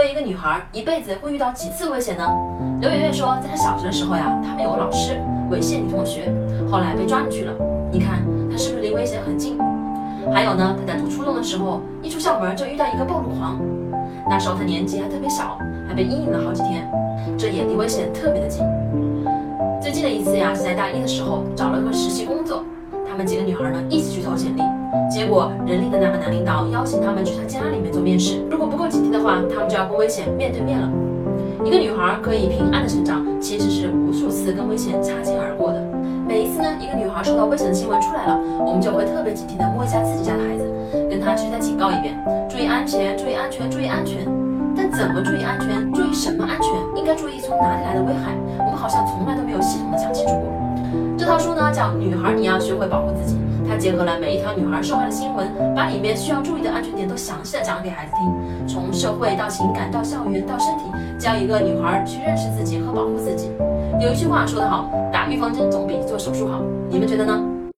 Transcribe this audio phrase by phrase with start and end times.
[0.00, 2.26] 作为一个女孩，一辈子会遇到几次危险呢？
[2.80, 6.32] 刘媛媛说，在她小学的时候呀，他们有个老师猥亵女同学，
[6.70, 7.52] 后来被抓进去了。
[7.92, 9.58] 你看她是不是离危险很近？
[10.32, 13.60] 还有呢，她在读初中的时候，一出校门就遇到一个暴露狂，
[14.26, 16.90] 那时候她年纪还特别小，还被阴影了好几天，
[17.36, 18.64] 这也离危险特别的近。
[19.82, 22.64] 最近的一次呀，是在大一的时候找了个实习工作，
[23.20, 24.62] 们几个女孩呢一起去投简历，
[25.10, 30.88] 结果人力的那个男领导邀请她们去他家里面做面试，如果不够警惕的话，他们就要跟危险面对面了。
[31.62, 35.84] 一个女孩可以平安的成长，其实是无数次跟危险擦肩而过的。
[36.26, 40.64] 每一次呢，一个女孩受到危险的新闻出来了，我们就会特别警惕的摸一下自己家的孩子，
[41.10, 42.16] 跟他去再警告一遍，
[42.48, 44.24] 注意安全，注意安全，注意安全。
[44.74, 45.92] 但怎么注意安全？
[45.92, 46.72] 注意什么安全？
[46.96, 48.32] 应该注意从哪里来的危害？
[51.80, 60.84] 像《女孩你要学会保护自己》，它结合了每一条女孩受害的新闻，把里面需要注意的安全点都详细的讲给孩子听，从社会到情感到校园到身体，
[61.18, 63.50] 教一个女孩去认识自己和保护自己。
[63.98, 67.40] 有一句话说得好，打预防针总比做手术好，你们觉得呢？